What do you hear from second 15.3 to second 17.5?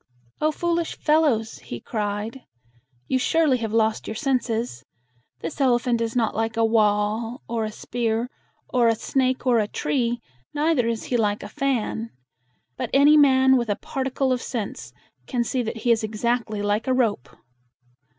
see that he is exactly like a rope."